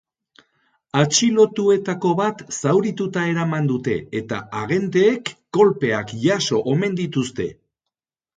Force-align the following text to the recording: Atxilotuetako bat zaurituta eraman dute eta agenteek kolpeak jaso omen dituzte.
Atxilotuetako 1.01 2.13
bat 2.19 2.41
zaurituta 2.59 3.25
eraman 3.33 3.67
dute 3.73 3.99
eta 4.21 4.41
agenteek 4.63 5.31
kolpeak 5.59 6.17
jaso 6.25 6.65
omen 6.75 6.99
dituzte. 7.03 7.49